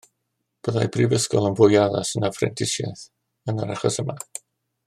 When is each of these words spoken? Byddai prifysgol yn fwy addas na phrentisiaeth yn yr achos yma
Byddai 0.67 0.85
prifysgol 0.95 1.49
yn 1.51 1.59
fwy 1.59 1.77
addas 1.83 2.15
na 2.23 2.33
phrentisiaeth 2.39 3.07
yn 3.53 3.65
yr 3.67 3.75
achos 3.79 4.03
yma 4.07 4.21